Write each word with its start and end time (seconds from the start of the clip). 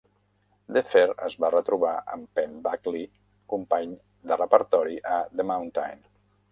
DeFer 0.77 1.03
es 1.27 1.35
va 1.43 1.51
retrobar 1.55 1.93
amb 2.15 2.25
Penn 2.39 2.57
Badgley, 2.69 3.07
company 3.55 3.95
de 4.33 4.43
repertori 4.45 5.03
a 5.19 5.25
"The 5.37 5.51
mountain". 5.55 6.07